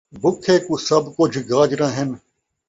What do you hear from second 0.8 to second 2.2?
سبھ کجھ گاجراں ہن